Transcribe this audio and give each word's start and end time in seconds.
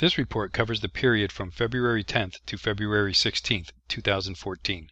This 0.00 0.16
report 0.16 0.54
covers 0.54 0.80
the 0.80 0.88
period 0.88 1.30
from 1.30 1.50
February 1.50 2.02
10th 2.02 2.42
to 2.46 2.56
February 2.56 3.12
16th, 3.12 3.72
2014. 3.88 4.90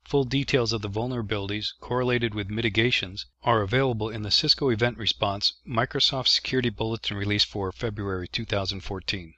Full 0.04 0.22
details 0.22 0.72
of 0.72 0.80
the 0.80 0.88
vulnerabilities 0.88 1.72
correlated 1.80 2.36
with 2.36 2.48
mitigations 2.48 3.26
are 3.42 3.62
available 3.62 4.08
in 4.08 4.22
the 4.22 4.30
Cisco 4.30 4.68
Event 4.68 4.96
Response 4.96 5.54
Microsoft 5.66 6.28
Security 6.28 6.70
Bulletin 6.70 7.16
release 7.16 7.42
for 7.42 7.72
February 7.72 8.28
2014. 8.28 9.34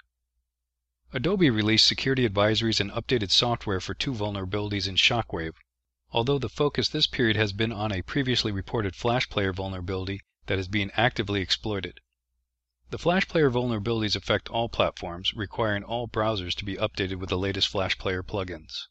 Adobe 1.14 1.48
released 1.48 1.88
security 1.88 2.28
advisories 2.28 2.78
and 2.78 2.90
updated 2.90 3.30
software 3.30 3.80
for 3.80 3.94
two 3.94 4.12
vulnerabilities 4.12 4.86
in 4.86 4.96
Shockwave. 4.96 5.54
Although 6.10 6.38
the 6.38 6.50
focus 6.50 6.90
this 6.90 7.06
period 7.06 7.36
has 7.36 7.54
been 7.54 7.72
on 7.72 7.90
a 7.90 8.02
previously 8.02 8.52
reported 8.52 8.94
Flash 8.94 9.30
Player 9.30 9.54
vulnerability 9.54 10.20
that 10.44 10.58
is 10.58 10.68
being 10.68 10.90
actively 10.94 11.40
exploited. 11.40 12.00
The 12.90 12.98
Flash 12.98 13.26
Player 13.26 13.50
vulnerabilities 13.50 14.14
affect 14.14 14.48
all 14.48 14.68
platforms, 14.68 15.34
requiring 15.34 15.82
all 15.82 16.06
browsers 16.06 16.54
to 16.54 16.64
be 16.64 16.76
updated 16.76 17.16
with 17.16 17.30
the 17.30 17.36
latest 17.36 17.66
Flash 17.66 17.98
Player 17.98 18.22
plugins. 18.22 18.86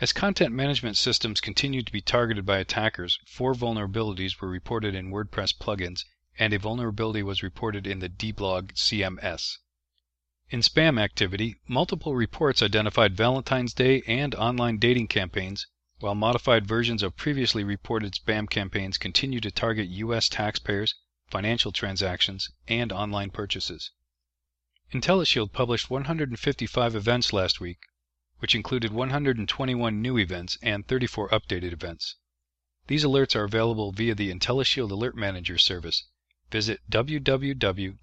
As 0.00 0.12
content 0.12 0.52
management 0.52 0.96
systems 0.96 1.40
continued 1.40 1.86
to 1.86 1.92
be 1.92 2.00
targeted 2.00 2.44
by 2.44 2.58
attackers, 2.58 3.20
four 3.24 3.54
vulnerabilities 3.54 4.40
were 4.40 4.48
reported 4.48 4.96
in 4.96 5.12
WordPress 5.12 5.56
plugins, 5.56 6.04
and 6.40 6.52
a 6.52 6.58
vulnerability 6.58 7.22
was 7.22 7.40
reported 7.40 7.86
in 7.86 8.00
the 8.00 8.08
dblog 8.08 8.72
CMS. 8.72 9.58
In 10.50 10.58
spam 10.58 11.00
activity, 11.00 11.54
multiple 11.68 12.16
reports 12.16 12.62
identified 12.62 13.16
Valentine's 13.16 13.74
Day 13.74 14.02
and 14.08 14.34
online 14.34 14.78
dating 14.78 15.06
campaigns, 15.06 15.68
while 16.00 16.16
modified 16.16 16.66
versions 16.66 17.00
of 17.04 17.16
previously 17.16 17.62
reported 17.62 18.14
spam 18.14 18.50
campaigns 18.50 18.98
continue 18.98 19.38
to 19.38 19.52
target 19.52 19.86
U.S. 19.86 20.28
taxpayers 20.28 20.96
financial 21.28 21.72
transactions, 21.72 22.50
and 22.68 22.92
online 22.92 23.30
purchases. 23.30 23.90
IntelliShield 24.92 25.52
published 25.52 25.88
155 25.90 26.94
events 26.94 27.32
last 27.32 27.60
week, 27.60 27.78
which 28.38 28.54
included 28.54 28.92
121 28.92 30.02
new 30.02 30.18
events 30.18 30.58
and 30.62 30.86
34 30.86 31.30
updated 31.30 31.72
events. 31.72 32.16
These 32.86 33.04
alerts 33.04 33.34
are 33.34 33.44
available 33.44 33.90
via 33.90 34.14
the 34.14 34.30
IntelliShield 34.30 34.90
Alert 34.90 35.16
Manager 35.16 35.56
service. 35.56 36.04
Visit 36.50 36.82
www.cisco.com 36.90 38.02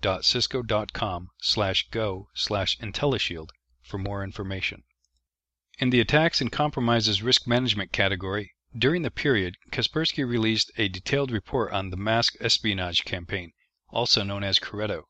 slash 1.40 1.88
go 1.90 2.30
slash 2.34 2.78
IntelliShield 2.80 3.50
for 3.84 4.00
more 4.00 4.24
information. 4.24 4.84
In 5.78 5.92
the 5.92 6.00
Attacks 6.00 6.42
and 6.42 6.52
Compromises 6.52 7.22
Risk 7.22 7.46
Management 7.46 7.92
category, 7.92 8.56
during 8.78 9.02
the 9.02 9.12
period, 9.12 9.58
Kaspersky 9.70 10.24
released 10.24 10.72
a 10.78 10.88
detailed 10.88 11.30
report 11.30 11.74
on 11.74 11.90
the 11.90 11.98
mask 11.98 12.38
espionage 12.40 13.04
campaign, 13.04 13.52
also 13.90 14.24
known 14.24 14.46
as 14.46 14.60
Careto. 14.60 15.10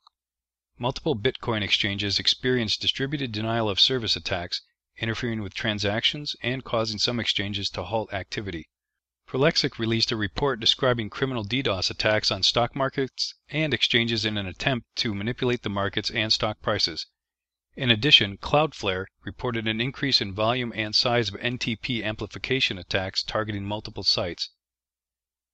Multiple 0.80 1.16
Bitcoin 1.16 1.62
exchanges 1.62 2.18
experienced 2.18 2.82
distributed 2.82 3.32
denial 3.32 3.70
of 3.70 3.80
service 3.80 4.16
attacks, 4.16 4.64
interfering 4.98 5.44
with 5.44 5.54
transactions 5.54 6.36
and 6.42 6.64
causing 6.64 6.98
some 6.98 7.20
exchanges 7.20 7.70
to 7.70 7.84
halt 7.84 8.12
activity. 8.12 8.68
Prolexic 9.28 9.78
released 9.78 10.12
a 10.12 10.16
report 10.16 10.60
describing 10.60 11.12
criminal 11.12 11.46
DDoS 11.46 11.92
attacks 11.92 12.32
on 12.32 12.42
stock 12.42 12.76
markets 12.76 13.36
and 13.50 13.76
exchanges 13.76 14.26
in 14.26 14.38
an 14.38 14.48
attempt 14.48 14.88
to 14.96 15.14
manipulate 15.14 15.62
the 15.62 15.70
markets 15.70 16.10
and 16.10 16.34
stock 16.34 16.64
prices. 16.64 17.06
In 17.78 17.90
addition, 17.90 18.36
Cloudflare 18.36 19.06
reported 19.24 19.66
an 19.66 19.80
increase 19.80 20.20
in 20.20 20.34
volume 20.34 20.74
and 20.76 20.94
size 20.94 21.30
of 21.30 21.40
NTP 21.40 22.04
amplification 22.04 22.78
attacks 22.78 23.24
targeting 23.24 23.64
multiple 23.64 24.04
sites. 24.04 24.50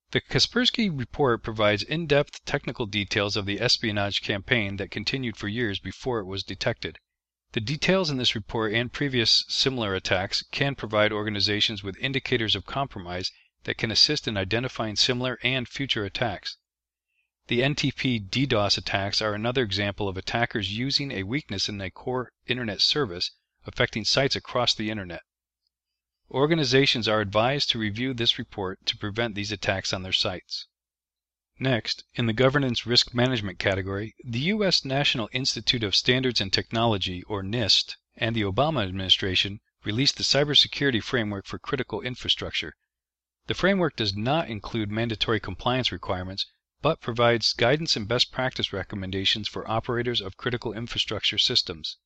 The 0.09 0.21
Kaspersky 0.21 0.89
report 0.89 1.43
provides 1.43 1.83
in 1.83 2.07
depth 2.07 2.43
technical 2.43 2.87
details 2.87 3.37
of 3.37 3.45
the 3.45 3.61
espionage 3.61 4.23
campaign 4.23 4.77
that 4.77 4.89
continued 4.89 5.37
for 5.37 5.47
years 5.47 5.79
before 5.79 6.19
it 6.19 6.25
was 6.25 6.41
detected. 6.41 6.97
The 7.51 7.61
details 7.61 8.09
in 8.09 8.17
this 8.17 8.33
report 8.33 8.73
and 8.73 8.91
previous 8.91 9.45
similar 9.47 9.93
attacks 9.93 10.41
can 10.49 10.73
provide 10.73 11.11
organizations 11.11 11.83
with 11.83 11.99
indicators 11.99 12.55
of 12.55 12.65
compromise 12.65 13.31
that 13.65 13.77
can 13.77 13.91
assist 13.91 14.27
in 14.27 14.37
identifying 14.37 14.95
similar 14.95 15.37
and 15.43 15.67
future 15.67 16.03
attacks. 16.03 16.57
The 17.49 17.61
NTP 17.61 18.27
DDoS 18.29 18.77
attacks 18.77 19.21
are 19.21 19.33
another 19.33 19.63
example 19.63 20.09
of 20.09 20.17
attackers 20.17 20.77
using 20.77 21.13
a 21.13 21.23
weakness 21.23 21.69
in 21.69 21.79
a 21.79 21.89
core 21.89 22.33
Internet 22.45 22.81
service 22.81 23.31
affecting 23.65 24.03
sites 24.03 24.35
across 24.35 24.75
the 24.75 24.89
Internet. 24.89 25.21
Organizations 26.29 27.07
are 27.07 27.21
advised 27.21 27.69
to 27.69 27.79
review 27.79 28.13
this 28.13 28.37
report 28.37 28.85
to 28.87 28.97
prevent 28.97 29.33
these 29.33 29.53
attacks 29.53 29.93
on 29.93 30.03
their 30.03 30.11
sites. 30.11 30.67
Next, 31.57 32.03
in 32.15 32.25
the 32.25 32.33
Governance 32.33 32.85
Risk 32.85 33.13
Management 33.13 33.59
category, 33.59 34.13
the 34.25 34.51
U.S. 34.51 34.83
National 34.83 35.29
Institute 35.31 35.85
of 35.85 35.95
Standards 35.95 36.41
and 36.41 36.51
Technology, 36.51 37.23
or 37.29 37.43
NIST, 37.43 37.95
and 38.17 38.35
the 38.35 38.41
Obama 38.41 38.83
administration 38.83 39.61
released 39.85 40.17
the 40.17 40.23
Cybersecurity 40.23 41.01
Framework 41.01 41.45
for 41.45 41.59
Critical 41.59 42.01
Infrastructure. 42.01 42.75
The 43.45 43.53
framework 43.53 43.95
does 43.95 44.17
not 44.17 44.49
include 44.49 44.91
mandatory 44.91 45.39
compliance 45.39 45.93
requirements 45.93 46.45
but 46.81 47.01
provides 47.01 47.53
guidance 47.53 47.95
and 47.95 48.07
best 48.07 48.31
practice 48.31 48.71
recommendations 48.71 49.47
for 49.47 49.69
operators 49.69 50.21
of 50.21 50.37
critical 50.37 50.73
infrastructure 50.73 51.37
systems. 51.37 51.97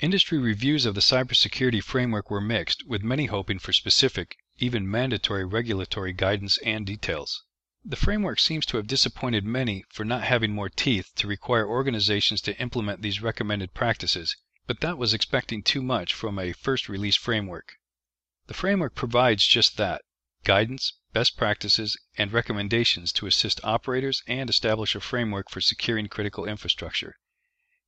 Industry 0.00 0.38
reviews 0.38 0.86
of 0.86 0.94
the 0.94 1.00
cybersecurity 1.00 1.82
framework 1.82 2.30
were 2.30 2.40
mixed, 2.40 2.86
with 2.86 3.02
many 3.02 3.26
hoping 3.26 3.58
for 3.58 3.72
specific, 3.72 4.36
even 4.58 4.88
mandatory 4.88 5.44
regulatory 5.44 6.12
guidance 6.12 6.58
and 6.58 6.86
details. 6.86 7.44
The 7.84 7.96
framework 7.96 8.40
seems 8.40 8.66
to 8.66 8.76
have 8.76 8.86
disappointed 8.86 9.44
many 9.44 9.84
for 9.88 10.04
not 10.04 10.22
having 10.22 10.52
more 10.52 10.68
teeth 10.68 11.12
to 11.16 11.26
require 11.26 11.66
organizations 11.66 12.40
to 12.42 12.60
implement 12.60 13.02
these 13.02 13.22
recommended 13.22 13.72
practices, 13.72 14.36
but 14.66 14.80
that 14.80 14.98
was 14.98 15.14
expecting 15.14 15.62
too 15.62 15.82
much 15.82 16.12
from 16.12 16.38
a 16.38 16.52
first 16.52 16.88
release 16.88 17.16
framework. 17.16 17.72
The 18.48 18.54
framework 18.54 18.94
provides 18.94 19.46
just 19.46 19.76
that 19.78 20.02
guidance, 20.48 20.94
best 21.12 21.36
practices, 21.36 21.94
and 22.16 22.32
recommendations 22.32 23.12
to 23.12 23.26
assist 23.26 23.60
operators 23.64 24.22
and 24.26 24.48
establish 24.48 24.94
a 24.94 25.00
framework 25.00 25.50
for 25.50 25.60
securing 25.60 26.08
critical 26.08 26.46
infrastructure. 26.46 27.16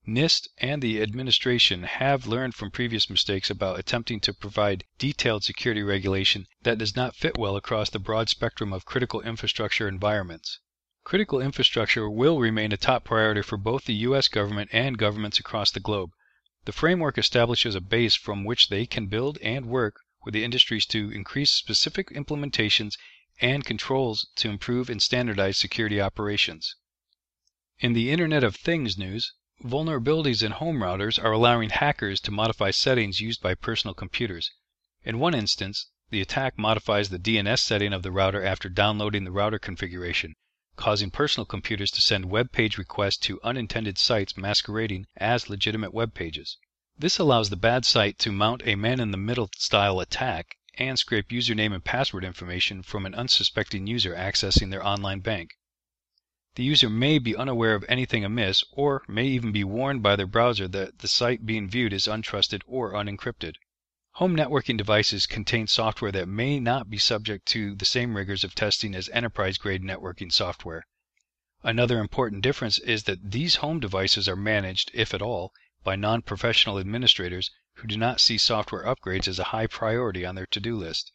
NIST 0.07 0.47
and 0.59 0.83
the 0.83 1.01
administration 1.01 1.85
have 1.85 2.27
learned 2.27 2.55
from 2.55 2.71
previous 2.71 3.09
mistakes 3.09 3.49
about 3.49 3.79
attempting 3.79 4.21
to 4.21 4.35
provide 4.35 4.85
detailed 4.99 5.43
security 5.43 5.83
regulation 5.83 6.47
that 6.61 6.77
does 6.77 6.95
not 6.95 7.17
fit 7.17 7.39
well 7.39 7.57
across 7.57 7.89
the 7.89 7.99
broad 7.99 8.29
spectrum 8.29 8.75
of 8.75 8.85
critical 8.85 9.23
infrastructure 9.23 9.89
environments. 9.89 10.61
Critical 11.03 11.41
infrastructure 11.41 12.11
will 12.11 12.41
remain 12.41 12.73
a 12.73 12.77
top 12.77 13.05
priority 13.05 13.41
for 13.41 13.57
both 13.57 13.87
the 13.87 14.05
U.S. 14.05 14.29
government 14.29 14.69
and 14.71 14.99
governments 14.99 15.39
across 15.39 15.71
the 15.71 15.81
globe. 15.81 16.11
The 16.67 16.73
framework 16.73 17.17
establishes 17.17 17.75
a 17.75 17.81
base 17.81 18.17
from 18.17 18.45
which 18.45 18.69
they 18.69 18.85
can 18.85 19.07
build 19.07 19.39
and 19.39 19.65
work 19.65 20.01
with 20.25 20.34
the 20.34 20.44
industries 20.44 20.87
to 20.87 21.11
increase 21.11 21.50
specific 21.50 22.08
implementations 22.11 22.96
and 23.40 23.64
controls 23.64 24.28
to 24.37 24.50
improve 24.50 24.90
and 24.90 25.02
standardize 25.02 25.56
security 25.56 26.00
operations. 26.00 26.76
In 27.78 27.94
the 27.94 28.11
Internet 28.11 28.44
of 28.44 28.55
Things 28.55 28.99
news, 28.99 29.32
Vulnerabilities 29.62 30.43
in 30.43 30.52
home 30.52 30.78
routers 30.78 31.22
are 31.22 31.32
allowing 31.32 31.69
hackers 31.69 32.19
to 32.20 32.31
modify 32.31 32.70
settings 32.70 33.20
used 33.20 33.43
by 33.43 33.55
personal 33.55 33.93
computers. 33.93 34.50
In 35.05 35.19
one 35.19 35.34
instance, 35.34 35.90
the 36.08 36.23
attack 36.23 36.56
modifies 36.56 37.11
the 37.11 37.19
DNS 37.19 37.58
setting 37.58 37.93
of 37.93 38.02
the 38.02 38.11
router 38.11 38.43
after 38.43 38.70
downloading 38.70 39.25
the 39.25 39.31
router 39.31 39.58
configuration, 39.58 40.34
causing 40.76 41.11
personal 41.11 41.44
computers 41.44 41.90
to 41.90 42.00
send 42.00 42.31
web 42.31 42.52
page 42.52 42.78
requests 42.78 43.19
to 43.19 43.38
unintended 43.43 43.99
sites 43.99 44.34
masquerading 44.34 45.05
as 45.19 45.50
legitimate 45.50 45.93
web 45.93 46.14
pages. 46.14 46.56
This 47.02 47.19
allows 47.19 47.49
the 47.49 47.56
bad 47.56 47.87
site 47.87 48.19
to 48.19 48.31
mount 48.31 48.61
a 48.67 48.75
man 48.75 49.00
in 49.00 49.11
the 49.11 49.17
middle 49.17 49.49
style 49.56 50.00
attack 50.00 50.58
and 50.75 50.99
scrape 50.99 51.31
username 51.31 51.73
and 51.73 51.82
password 51.82 52.26
information 52.26 52.82
from 52.82 53.06
an 53.06 53.14
unsuspecting 53.14 53.87
user 53.87 54.14
accessing 54.14 54.70
their 54.70 54.87
online 54.87 55.20
bank. 55.20 55.56
The 56.56 56.62
user 56.62 56.91
may 56.91 57.19
be 57.19 57.35
unaware 57.35 57.75
of 57.75 57.87
anything 57.88 58.23
amiss, 58.23 58.62
or 58.70 59.02
may 59.08 59.26
even 59.29 59.50
be 59.50 59.64
warned 59.64 60.02
by 60.02 60.14
their 60.14 60.26
browser 60.26 60.69
that 60.69 60.99
the 60.99 61.08
site 61.08 61.47
being 61.47 61.70
viewed 61.70 61.94
is 61.94 62.06
untrusted 62.06 62.61
or 62.67 62.93
unencrypted. 62.93 63.55
Home 64.17 64.37
networking 64.37 64.76
devices 64.76 65.26
contain 65.26 65.69
software 65.69 66.12
that 66.12 66.29
may 66.29 66.61
not 66.61 66.91
be 66.91 66.99
subject 66.99 67.47
to 67.47 67.75
the 67.75 67.87
same 67.87 68.14
rigors 68.14 68.44
of 68.44 68.55
testing 68.55 68.94
as 68.94 69.08
enterprise 69.08 69.56
grade 69.56 69.82
networking 69.82 70.31
software. 70.31 70.87
Another 71.62 71.99
important 71.99 72.43
difference 72.43 72.79
is 72.79 73.05
that 73.05 73.31
these 73.31 73.56
home 73.64 73.81
devices 73.81 74.29
are 74.29 74.37
managed, 74.37 74.91
if 74.93 75.14
at 75.14 75.23
all, 75.23 75.55
by 75.82 75.97
non 75.97 76.21
professional 76.21 76.79
administrators 76.79 77.50
who 77.77 77.88
do 77.88 77.97
not 77.97 78.21
see 78.21 78.37
software 78.37 78.85
upgrades 78.85 79.27
as 79.27 79.38
a 79.38 79.44
high 79.44 79.67
priority 79.67 80.27
on 80.27 80.35
their 80.35 80.44
to 80.44 80.61
do 80.61 80.77
list. 80.77 81.11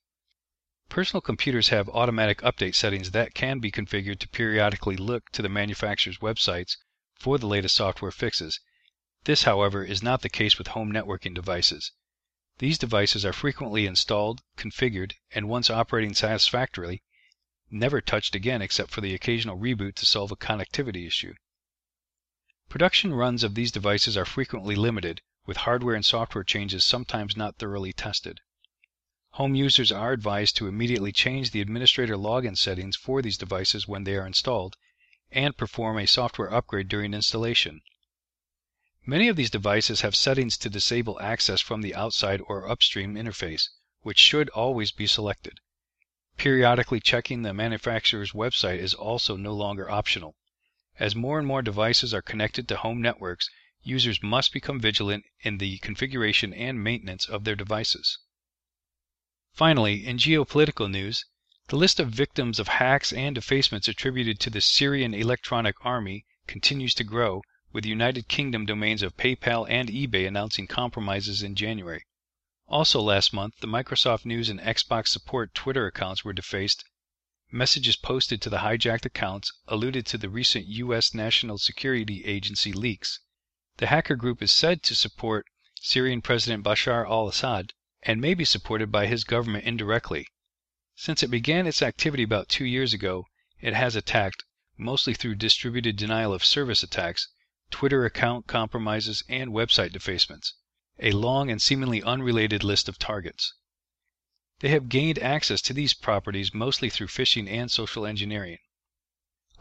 Personal 0.89 1.21
computers 1.21 1.69
have 1.69 1.87
automatic 1.89 2.41
update 2.41 2.73
settings 2.73 3.11
that 3.11 3.35
can 3.35 3.59
be 3.59 3.71
configured 3.71 4.17
to 4.17 4.27
periodically 4.27 4.97
look 4.97 5.29
to 5.29 5.43
the 5.43 5.49
manufacturer's 5.49 6.17
websites 6.17 6.77
for 7.13 7.37
the 7.37 7.45
latest 7.45 7.75
software 7.75 8.09
fixes. 8.09 8.59
This, 9.25 9.43
however, 9.43 9.83
is 9.83 10.01
not 10.01 10.23
the 10.23 10.29
case 10.29 10.57
with 10.57 10.69
home 10.69 10.91
networking 10.91 11.35
devices. 11.35 11.91
These 12.57 12.79
devices 12.79 13.23
are 13.23 13.33
frequently 13.33 13.85
installed, 13.85 14.41
configured, 14.57 15.13
and 15.29 15.47
once 15.47 15.69
operating 15.69 16.15
satisfactorily, 16.15 17.03
never 17.69 18.01
touched 18.01 18.33
again 18.33 18.63
except 18.63 18.89
for 18.89 19.01
the 19.01 19.13
occasional 19.13 19.59
reboot 19.59 19.93
to 19.97 20.07
solve 20.07 20.31
a 20.31 20.35
connectivity 20.35 21.05
issue. 21.05 21.35
Production 22.67 23.13
runs 23.13 23.43
of 23.43 23.53
these 23.53 23.71
devices 23.71 24.17
are 24.17 24.25
frequently 24.25 24.75
limited, 24.75 25.21
with 25.45 25.57
hardware 25.57 25.93
and 25.93 26.03
software 26.03 26.43
changes 26.43 26.83
sometimes 26.83 27.37
not 27.37 27.59
thoroughly 27.59 27.93
tested. 27.93 28.41
Home 29.33 29.53
users 29.53 29.91
are 29.91 30.11
advised 30.11 30.57
to 30.57 30.65
immediately 30.67 31.11
change 31.11 31.51
the 31.51 31.61
administrator 31.61 32.17
login 32.17 32.57
settings 32.57 32.95
for 32.95 33.21
these 33.21 33.37
devices 33.37 33.87
when 33.87 34.03
they 34.03 34.15
are 34.15 34.25
installed, 34.25 34.77
and 35.29 35.55
perform 35.55 35.99
a 35.99 36.07
software 36.07 36.51
upgrade 36.51 36.87
during 36.87 37.13
installation. 37.13 37.83
Many 39.05 39.27
of 39.27 39.35
these 39.35 39.51
devices 39.51 40.01
have 40.01 40.15
settings 40.15 40.57
to 40.57 40.67
disable 40.67 41.21
access 41.21 41.61
from 41.61 41.81
the 41.83 41.93
outside 41.93 42.41
or 42.47 42.67
upstream 42.67 43.13
interface, 43.13 43.69
which 44.01 44.17
should 44.17 44.49
always 44.49 44.91
be 44.91 45.05
selected. 45.05 45.59
Periodically 46.35 46.99
checking 46.99 47.43
the 47.43 47.53
manufacturer's 47.53 48.31
website 48.31 48.79
is 48.79 48.95
also 48.95 49.37
no 49.37 49.53
longer 49.53 49.87
optional. 49.87 50.35
As 50.97 51.13
more 51.13 51.37
and 51.37 51.45
more 51.45 51.61
devices 51.61 52.13
are 52.13 52.21
connected 52.21 52.69
to 52.69 52.77
home 52.77 53.01
networks, 53.01 53.49
users 53.83 54.23
must 54.23 54.53
become 54.53 54.79
vigilant 54.79 55.25
in 55.41 55.57
the 55.57 55.77
configuration 55.79 56.53
and 56.53 56.81
maintenance 56.81 57.25
of 57.25 57.43
their 57.43 57.57
devices. 57.57 58.17
Finally, 59.51 60.07
in 60.07 60.17
geopolitical 60.17 60.89
news, 60.89 61.25
the 61.67 61.75
list 61.75 61.99
of 61.99 62.11
victims 62.11 62.59
of 62.59 62.69
hacks 62.69 63.11
and 63.11 63.35
defacements 63.35 63.89
attributed 63.89 64.39
to 64.39 64.49
the 64.49 64.61
Syrian 64.61 65.13
Electronic 65.13 65.75
Army 65.83 66.25
continues 66.47 66.93
to 66.93 67.03
grow, 67.03 67.41
with 67.73 67.85
United 67.85 68.29
Kingdom 68.29 68.65
domains 68.65 69.01
of 69.01 69.17
PayPal 69.17 69.69
and 69.69 69.89
eBay 69.89 70.25
announcing 70.25 70.65
compromises 70.65 71.43
in 71.43 71.55
January. 71.55 72.05
Also 72.69 73.01
last 73.01 73.33
month, 73.33 73.55
the 73.59 73.67
Microsoft 73.67 74.23
News 74.23 74.47
and 74.47 74.61
Xbox 74.61 75.09
Support 75.09 75.53
Twitter 75.53 75.87
accounts 75.87 76.23
were 76.23 76.31
defaced. 76.31 76.85
Messages 77.51 77.95
posted 77.95 78.41
to 78.41 78.49
the 78.49 78.61
hijacked 78.61 79.05
accounts 79.05 79.53
alluded 79.67 80.07
to 80.07 80.17
the 80.17 80.29
recent 80.29 80.65
U.S. 80.65 81.13
National 81.13 81.59
Security 81.59 82.25
Agency 82.25 82.73
leaks. 82.73 83.19
The 83.77 83.85
hacker 83.85 84.15
group 84.15 84.41
is 84.41 84.51
said 84.51 84.81
to 84.81 84.95
support 84.95 85.45
Syrian 85.79 86.23
President 86.23 86.63
Bashar 86.63 87.05
al 87.05 87.27
Assad 87.27 87.73
and 88.01 88.19
may 88.19 88.33
be 88.33 88.45
supported 88.45 88.91
by 88.91 89.05
his 89.05 89.23
government 89.23 89.63
indirectly. 89.63 90.27
Since 90.95 91.21
it 91.21 91.29
began 91.29 91.67
its 91.67 91.83
activity 91.83 92.23
about 92.23 92.49
two 92.49 92.65
years 92.65 92.93
ago, 92.95 93.27
it 93.61 93.75
has 93.75 93.95
attacked, 93.95 94.43
mostly 94.75 95.13
through 95.13 95.35
distributed 95.35 95.97
denial 95.97 96.33
of 96.33 96.43
service 96.43 96.81
attacks, 96.81 97.27
Twitter 97.69 98.05
account 98.05 98.47
compromises, 98.47 99.23
and 99.29 99.51
website 99.51 99.91
defacements, 99.91 100.55
a 100.97 101.11
long 101.11 101.51
and 101.51 101.61
seemingly 101.61 102.01
unrelated 102.01 102.63
list 102.63 102.89
of 102.89 102.97
targets. 102.97 103.53
They 104.61 104.69
have 104.69 104.87
gained 104.87 105.19
access 105.19 105.61
to 105.63 105.73
these 105.73 105.93
properties 105.93 106.53
mostly 106.53 106.89
through 106.89 107.07
phishing 107.07 107.49
and 107.49 107.69
social 107.69 108.05
engineering. 108.05 108.59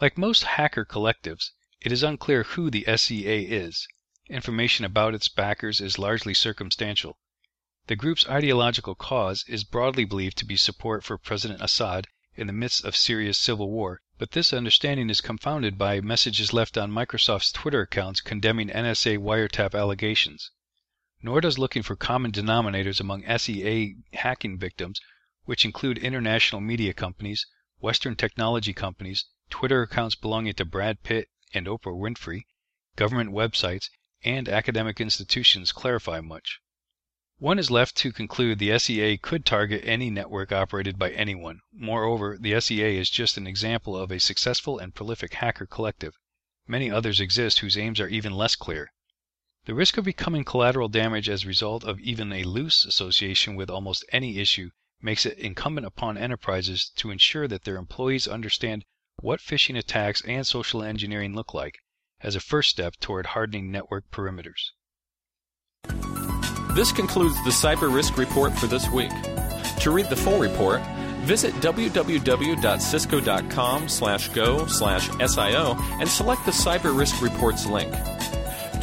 Like 0.01 0.17
most 0.17 0.45
hacker 0.45 0.85
collectives, 0.85 1.51
it 1.81 1.91
is 1.91 2.05
unclear 2.05 2.45
who 2.45 2.71
the 2.71 2.85
SEA 2.97 3.47
is. 3.47 3.89
Information 4.29 4.85
about 4.85 5.13
its 5.13 5.29
backers 5.29 5.81
is 5.81 5.99
largely 5.99 6.33
circumstantial. 6.33 7.19
The 7.89 7.97
group's 7.97 8.29
ideological 8.29 8.95
cause 8.95 9.45
is 9.49 9.65
broadly 9.65 10.05
believed 10.05 10.39
to 10.39 10.45
be 10.45 10.57
support 10.57 11.03
for 11.03 11.19
President 11.19 11.61
Assad 11.61 12.07
in 12.37 12.47
the 12.47 12.53
midst 12.53 12.85
of 12.85 12.95
Syria's 12.95 13.37
civil 13.37 13.73
war, 13.73 14.01
but 14.17 14.31
this 14.31 14.53
understanding 14.53 15.11
is 15.11 15.21
confounded 15.21 15.77
by 15.77 16.01
messages 16.03 16.53
left 16.53 16.79
on 16.79 16.93
Microsoft's 16.93 17.51
Twitter 17.51 17.81
accounts 17.81 18.21
condemning 18.21 18.69
NSA 18.69 19.19
wiretap 19.19 19.75
allegations. 19.75 20.53
Nor 21.27 21.41
does 21.41 21.57
looking 21.59 21.83
for 21.83 21.97
common 21.97 22.33
denominators 22.33 23.01
among 23.01 23.25
SEA 23.39 23.97
hacking 24.13 24.59
victims, 24.59 25.01
which 25.45 25.65
include 25.65 25.97
international 25.97 26.61
media 26.61 26.93
companies, 26.93 27.47
Western 27.79 28.15
technology 28.15 28.75
companies, 28.75 29.25
Twitter 29.49 29.81
accounts 29.81 30.17
belonging 30.17 30.53
to 30.53 30.67
Brad 30.67 31.03
Pitt 31.03 31.31
and 31.55 31.67
Oprah 31.67 31.97
Winfrey, 31.97 32.43
government 32.97 33.31
websites, 33.31 33.89
and 34.23 34.51
academic 34.51 35.01
institutions 35.01 35.73
clarify 35.73 36.21
much. 36.21 36.61
One 37.39 37.59
is 37.59 37.71
left 37.71 37.97
to 37.97 38.13
conclude 38.13 38.59
the 38.59 38.79
SEA 38.79 39.17
could 39.17 39.47
target 39.47 39.81
any 39.83 40.11
network 40.11 40.53
operated 40.53 40.99
by 40.99 41.11
anyone. 41.13 41.63
Moreover, 41.73 42.37
the 42.39 42.61
SEA 42.61 42.99
is 42.99 43.09
just 43.09 43.39
an 43.39 43.47
example 43.47 43.97
of 43.97 44.13
a 44.13 44.21
successful 44.21 44.79
and 44.79 44.95
prolific 44.95 45.33
hacker 45.33 45.65
collective. 45.65 46.19
Many 46.67 46.91
others 46.91 47.19
exist 47.19 47.61
whose 47.61 47.79
aims 47.79 47.99
are 47.99 48.09
even 48.09 48.35
less 48.35 48.57
clear. 48.57 48.91
The 49.67 49.75
risk 49.75 49.97
of 49.97 50.05
becoming 50.05 50.45
collateral 50.45 50.89
damage 50.89 51.31
as 51.31 51.45
a 51.45 51.49
result 51.49 51.85
of 51.85 52.01
even 52.01 52.33
a 52.33 52.45
loose 52.45 52.85
association 52.85 53.57
with 53.57 53.71
almost 53.71 54.05
any 54.13 54.39
issue 54.39 54.69
makes 55.01 55.25
it 55.25 55.39
incumbent 55.39 55.87
upon 55.87 56.19
enterprises 56.19 56.91
to 56.97 57.11
ensure 57.11 57.49
that 57.49 57.65
their 57.65 57.77
employees 57.77 58.29
understand 58.29 58.85
what 59.21 59.41
phishing 59.41 59.79
attacks 59.79 60.21
and 60.27 60.47
social 60.47 60.83
engineering 60.83 61.35
look 61.35 61.55
like, 61.55 61.79
as 62.21 62.37
a 62.37 62.41
first 62.41 62.69
step 62.69 62.97
toward 63.01 63.25
hardening 63.27 63.73
network 63.73 64.05
perimeters. 64.11 64.73
This 66.75 66.93
concludes 66.93 67.43
the 67.45 67.51
Cyber 67.51 67.95
Risk 67.95 68.19
Report 68.19 68.53
for 68.53 68.67
this 68.67 68.91
week. 68.91 69.13
To 69.81 69.91
read 69.91 70.11
the 70.11 70.17
full 70.17 70.41
report, 70.41 70.83
visit 71.23 71.55
www.cisco.com 71.55 73.89
slash 73.89 74.29
go 74.31 74.67
slash 74.67 75.09
SIO 75.09 75.81
and 76.01 76.09
select 76.09 76.45
the 76.45 76.53
Cyber 76.53 76.99
Risk 76.99 77.23
Reports 77.23 77.65
link. 77.65 77.95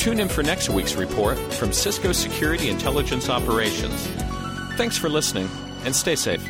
Tune 0.02 0.20
in 0.20 0.30
for 0.30 0.42
next 0.42 0.68
week's 0.68 0.96
report 0.96 1.38
from 1.54 1.72
Cisco 1.72 2.12
Security 2.12 2.72
Intelligence 2.72 3.30
Operations. 3.30 4.08
Thanks 4.76 4.98
for 4.98 5.10
listening 5.10 5.48
and 5.86 5.96
stay 5.96 6.16
safe. 6.16 6.44